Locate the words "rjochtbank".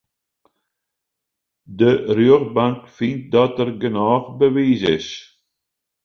2.17-2.79